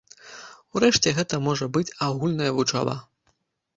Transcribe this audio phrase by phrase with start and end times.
[0.77, 2.95] Урэшце гэта можа быць агульная вучоба.